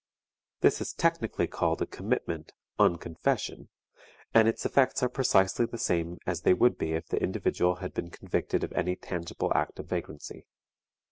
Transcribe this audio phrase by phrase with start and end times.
[0.61, 3.69] This is technically called a commitment "on confession,"
[4.33, 7.93] and its effects are precisely the same as they would be if the individual had
[7.93, 10.47] been convicted of any tangible act of vagrancy.